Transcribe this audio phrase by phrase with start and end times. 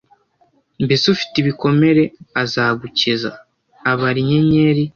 [0.83, 2.03] Mbese ufite ibikomere?
[2.41, 3.29] Azagukiza.
[3.91, 4.83] «Abara inyenyeri».